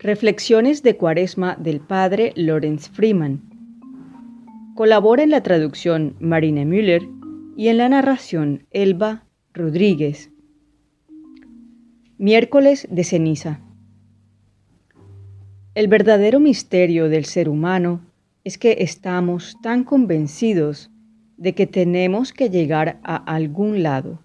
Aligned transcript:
Reflexiones 0.00 0.84
de 0.84 0.96
Cuaresma 0.96 1.56
del 1.56 1.80
Padre 1.80 2.32
Lorenz 2.36 2.88
Freeman. 2.88 3.42
Colabora 4.76 5.24
en 5.24 5.30
la 5.30 5.42
traducción 5.42 6.14
Marina 6.20 6.64
Müller 6.64 7.02
y 7.56 7.66
en 7.66 7.78
la 7.78 7.88
narración 7.88 8.64
Elba 8.70 9.24
Rodríguez. 9.52 10.30
Miércoles 12.16 12.86
de 12.88 13.02
ceniza. 13.02 13.60
El 15.74 15.88
verdadero 15.88 16.38
misterio 16.38 17.08
del 17.08 17.24
ser 17.24 17.48
humano 17.48 18.00
es 18.44 18.56
que 18.56 18.76
estamos 18.78 19.56
tan 19.64 19.82
convencidos 19.82 20.92
de 21.36 21.56
que 21.56 21.66
tenemos 21.66 22.32
que 22.32 22.50
llegar 22.50 23.00
a 23.02 23.16
algún 23.16 23.82
lado, 23.82 24.22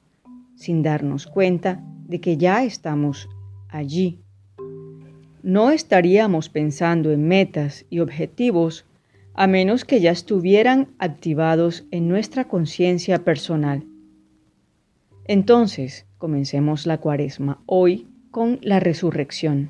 sin 0.54 0.84
darnos 0.84 1.26
cuenta 1.26 1.84
de 2.06 2.22
que 2.22 2.38
ya 2.38 2.64
estamos 2.64 3.28
allí 3.70 4.23
no 5.44 5.72
estaríamos 5.72 6.48
pensando 6.48 7.12
en 7.12 7.28
metas 7.28 7.86
y 7.90 8.00
objetivos 8.00 8.86
a 9.34 9.46
menos 9.46 9.84
que 9.84 10.00
ya 10.00 10.12
estuvieran 10.12 10.88
activados 11.00 11.86
en 11.92 12.08
nuestra 12.08 12.46
conciencia 12.48 13.24
personal. 13.26 13.84
Entonces, 15.26 16.06
comencemos 16.18 16.86
la 16.86 17.00
cuaresma 17.00 17.62
hoy 17.66 18.08
con 18.32 18.60
la 18.62 18.80
resurrección. 18.80 19.70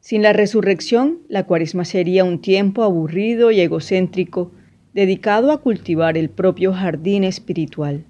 Sin 0.00 0.22
la 0.22 0.32
resurrección, 0.32 1.20
la 1.28 1.46
cuaresma 1.46 1.84
sería 1.84 2.24
un 2.24 2.40
tiempo 2.40 2.82
aburrido 2.82 3.50
y 3.50 3.60
egocéntrico 3.60 4.52
dedicado 4.92 5.50
a 5.50 5.62
cultivar 5.62 6.18
el 6.18 6.30
propio 6.30 6.72
jardín 6.72 7.24
espiritual. 7.24 8.04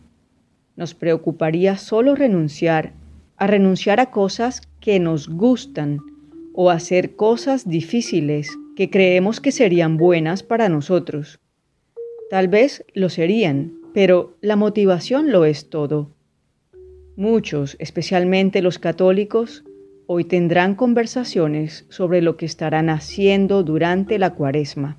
Nos 0.77 0.95
preocuparía 0.95 1.77
solo 1.77 2.15
renunciar 2.15 2.95
a 3.41 3.47
renunciar 3.47 4.01
a 4.01 4.11
cosas 4.11 4.61
que 4.81 5.01
nos 5.01 5.29
gustan 5.29 5.99
o 6.53 6.71
hacer 6.71 7.17
cosas 7.17 7.67
difíciles 7.67 8.51
que 8.77 8.91
creemos 8.91 9.41
que 9.41 9.51
serían 9.51 9.97
buenas 9.97 10.43
para 10.43 10.69
nosotros. 10.69 11.41
Tal 12.29 12.49
vez 12.49 12.85
lo 12.95 13.09
serían, 13.09 13.73
pero 13.95 14.37
la 14.43 14.57
motivación 14.57 15.33
lo 15.33 15.47
es 15.47 15.71
todo. 15.71 16.11
Muchos, 17.17 17.77
especialmente 17.79 18.61
los 18.61 18.79
católicos, 18.79 19.65
hoy 20.07 20.25
tendrán 20.25 20.75
conversaciones 20.75 21.87
sobre 21.89 22.21
lo 22.21 22.37
que 22.37 22.45
estarán 22.45 22.91
haciendo 22.91 23.63
durante 23.63 24.19
la 24.19 24.35
cuaresma, 24.35 24.99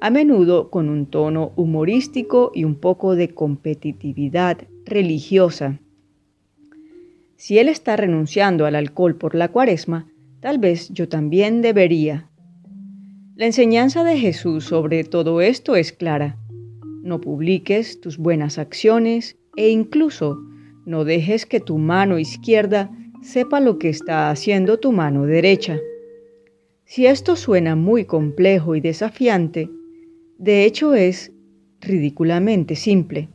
a 0.00 0.10
menudo 0.10 0.70
con 0.70 0.88
un 0.88 1.06
tono 1.06 1.52
humorístico 1.56 2.52
y 2.54 2.62
un 2.62 2.76
poco 2.76 3.16
de 3.16 3.34
competitividad 3.34 4.58
religiosa. 4.84 5.80
Si 7.40 7.58
él 7.58 7.70
está 7.70 7.96
renunciando 7.96 8.66
al 8.66 8.74
alcohol 8.74 9.16
por 9.16 9.34
la 9.34 9.48
cuaresma, 9.48 10.06
tal 10.40 10.58
vez 10.58 10.90
yo 10.90 11.08
también 11.08 11.62
debería. 11.62 12.28
La 13.34 13.46
enseñanza 13.46 14.04
de 14.04 14.18
Jesús 14.18 14.64
sobre 14.64 15.04
todo 15.04 15.40
esto 15.40 15.74
es 15.74 15.90
clara. 15.90 16.36
No 17.02 17.18
publiques 17.22 17.98
tus 18.02 18.18
buenas 18.18 18.58
acciones 18.58 19.38
e 19.56 19.70
incluso 19.70 20.38
no 20.84 21.06
dejes 21.06 21.46
que 21.46 21.60
tu 21.60 21.78
mano 21.78 22.18
izquierda 22.18 22.90
sepa 23.22 23.58
lo 23.58 23.78
que 23.78 23.88
está 23.88 24.28
haciendo 24.28 24.78
tu 24.78 24.92
mano 24.92 25.24
derecha. 25.24 25.78
Si 26.84 27.06
esto 27.06 27.36
suena 27.36 27.74
muy 27.74 28.04
complejo 28.04 28.76
y 28.76 28.82
desafiante, 28.82 29.70
de 30.36 30.66
hecho 30.66 30.92
es 30.92 31.32
ridículamente 31.80 32.76
simple. 32.76 33.30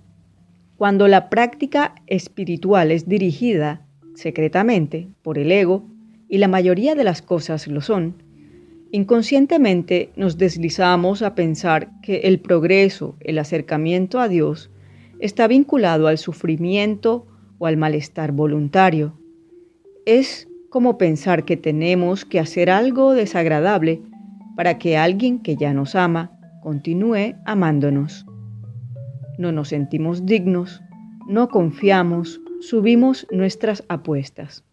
Cuando 0.78 1.08
la 1.08 1.28
práctica 1.28 1.96
espiritual 2.06 2.92
es 2.92 3.10
dirigida 3.10 3.85
secretamente, 4.16 5.08
por 5.22 5.38
el 5.38 5.52
ego, 5.52 5.86
y 6.28 6.40
la 6.40 6.48
mayoría 6.48 6.96
de 6.96 7.04
las 7.04 7.22
cosas 7.22 7.68
lo 7.68 7.82
son, 7.82 8.16
inconscientemente 8.92 10.10
nos 10.16 10.38
deslizamos 10.38 11.22
a 11.22 11.36
pensar 11.36 11.90
que 12.02 12.22
el 12.22 12.40
progreso, 12.40 13.16
el 13.20 13.38
acercamiento 13.38 14.20
a 14.20 14.28
Dios, 14.28 14.72
está 15.20 15.48
vinculado 15.48 16.08
al 16.08 16.18
sufrimiento 16.18 17.28
o 17.58 17.68
al 17.68 17.78
malestar 17.78 18.32
voluntario. 18.32 19.20
Es 20.06 20.48
como 20.70 20.98
pensar 20.98 21.46
que 21.46 21.58
tenemos 21.58 22.26
que 22.26 22.40
hacer 22.40 22.70
algo 22.70 23.14
desagradable 23.14 24.02
para 24.56 24.78
que 24.78 24.98
alguien 24.98 25.40
que 25.40 25.56
ya 25.56 25.74
nos 25.74 25.96
ama 25.96 26.32
continúe 26.62 27.36
amándonos. 27.46 28.26
No 29.38 29.52
nos 29.52 29.70
sentimos 29.70 30.26
dignos, 30.26 30.82
no 31.28 31.50
confiamos, 31.50 32.42
subimos 32.62 33.28
nuestras 33.32 33.84
apuestas. 33.88 34.64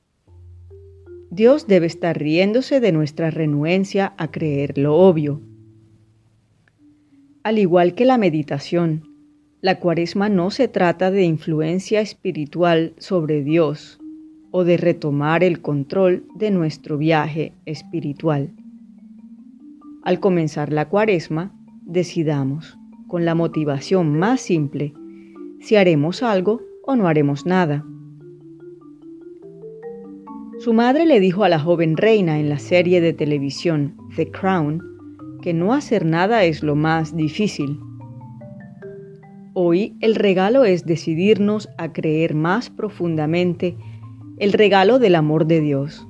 Dios 1.30 1.66
debe 1.66 1.86
estar 1.86 2.18
riéndose 2.18 2.80
de 2.80 2.92
nuestra 2.92 3.30
renuencia 3.30 4.12
a 4.18 4.30
creer 4.30 4.76
lo 4.76 4.96
obvio. 4.96 5.40
Al 7.42 7.58
igual 7.58 7.94
que 7.94 8.04
la 8.04 8.18
meditación, 8.18 9.08
la 9.62 9.78
cuaresma 9.78 10.28
no 10.28 10.50
se 10.50 10.68
trata 10.68 11.10
de 11.10 11.24
influencia 11.24 12.00
espiritual 12.00 12.94
sobre 12.98 13.42
Dios 13.42 13.98
o 14.50 14.64
de 14.64 14.76
retomar 14.76 15.42
el 15.42 15.62
control 15.62 16.26
de 16.34 16.50
nuestro 16.50 16.98
viaje 16.98 17.52
espiritual. 17.64 18.50
Al 20.02 20.20
comenzar 20.20 20.72
la 20.72 20.88
cuaresma, 20.88 21.54
decidamos, 21.86 22.76
con 23.08 23.24
la 23.24 23.34
motivación 23.34 24.18
más 24.18 24.40
simple, 24.40 24.92
si 25.60 25.76
haremos 25.76 26.22
algo 26.22 26.60
o 26.84 26.96
no 26.96 27.08
haremos 27.08 27.46
nada. 27.46 27.84
Su 30.58 30.72
madre 30.72 31.06
le 31.06 31.18
dijo 31.18 31.44
a 31.44 31.48
la 31.48 31.58
joven 31.58 31.96
reina 31.96 32.38
en 32.38 32.48
la 32.48 32.58
serie 32.58 33.00
de 33.00 33.12
televisión 33.12 33.96
The 34.14 34.30
Crown 34.30 34.80
que 35.42 35.52
no 35.52 35.74
hacer 35.74 36.04
nada 36.06 36.44
es 36.44 36.62
lo 36.62 36.76
más 36.76 37.16
difícil. 37.16 37.80
Hoy 39.54 39.96
el 40.00 40.14
regalo 40.14 40.64
es 40.64 40.86
decidirnos 40.86 41.68
a 41.78 41.92
creer 41.92 42.34
más 42.34 42.70
profundamente 42.70 43.76
el 44.38 44.52
regalo 44.52 44.98
del 44.98 45.16
amor 45.16 45.46
de 45.46 45.60
Dios. 45.60 46.06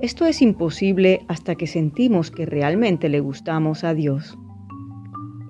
Esto 0.00 0.26
es 0.26 0.42
imposible 0.42 1.20
hasta 1.28 1.54
que 1.54 1.66
sentimos 1.66 2.30
que 2.30 2.46
realmente 2.46 3.08
le 3.08 3.20
gustamos 3.20 3.84
a 3.84 3.94
Dios. 3.94 4.36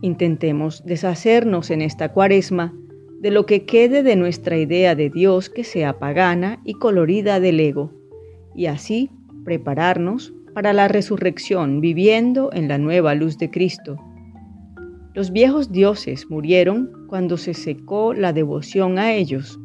Intentemos 0.01 0.85
deshacernos 0.85 1.71
en 1.71 1.83
esta 1.83 2.13
cuaresma 2.13 2.73
de 3.21 3.31
lo 3.31 3.47
que 3.47 3.65
quede 3.65 4.03
de 4.03 4.17
nuestra 4.17 4.57
idea 4.57 4.95
de 4.95 5.11
Dios 5.11 5.51
que 5.51 5.65
sea 5.65 5.99
pagana 5.99 6.61
y 6.65 6.75
colorida 6.75 7.41
del 7.41 7.59
ego, 7.61 7.93
y 8.55 8.67
así 8.67 9.11
prepararnos 9.45 10.33
para 10.55 10.73
la 10.73 10.89
resurrección 10.89 11.81
viviendo 11.81 12.51
en 12.53 12.69
la 12.69 12.79
nueva 12.79 13.15
luz 13.15 13.39
de 13.39 13.51
Cristo. 13.51 13.97
Los 15.15 15.33
viejos 15.33 15.73
dioses 15.73 16.31
murieron 16.31 17.07
cuando 17.09 17.37
se 17.37 17.55
secó 17.55 18.15
la 18.15 18.33
devoción 18.33 18.99
a 18.99 19.15
ellos. 19.15 19.59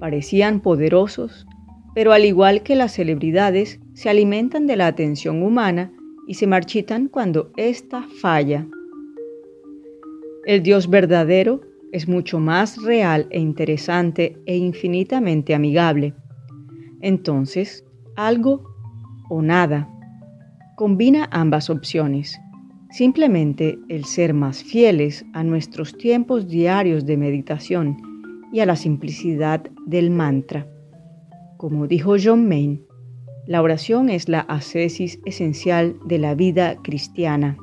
Parecían 0.00 0.60
poderosos, 0.60 1.46
pero 1.94 2.12
al 2.12 2.24
igual 2.24 2.62
que 2.62 2.74
las 2.74 2.92
celebridades, 2.92 3.80
se 3.94 4.08
alimentan 4.08 4.66
de 4.66 4.76
la 4.76 4.86
atención 4.86 5.42
humana 5.42 5.92
y 6.26 6.34
se 6.34 6.46
marchitan 6.46 7.08
cuando 7.08 7.52
ésta 7.56 8.06
falla. 8.20 8.66
El 10.44 10.62
Dios 10.62 10.88
verdadero 10.88 11.60
es 11.92 12.08
mucho 12.08 12.38
más 12.38 12.82
real 12.82 13.26
e 13.30 13.40
interesante 13.40 14.36
e 14.46 14.56
infinitamente 14.56 15.54
amigable. 15.54 16.14
Entonces, 17.00 17.84
algo 18.16 18.64
o 19.28 19.42
nada. 19.42 19.88
Combina 20.76 21.28
ambas 21.30 21.70
opciones. 21.70 22.38
Simplemente 22.90 23.78
el 23.88 24.04
ser 24.04 24.32
más 24.32 24.62
fieles 24.64 25.24
a 25.32 25.44
nuestros 25.44 25.96
tiempos 25.96 26.48
diarios 26.48 27.04
de 27.04 27.16
meditación 27.16 27.96
y 28.52 28.60
a 28.60 28.66
la 28.66 28.76
simplicidad 28.76 29.62
del 29.86 30.10
mantra. 30.10 30.66
Como 31.58 31.86
dijo 31.86 32.14
John 32.22 32.48
Maine, 32.48 32.80
la 33.46 33.62
oración 33.62 34.08
es 34.10 34.28
la 34.28 34.40
ascesis 34.40 35.20
esencial 35.24 35.96
de 36.06 36.18
la 36.18 36.34
vida 36.34 36.76
cristiana. 36.82 37.56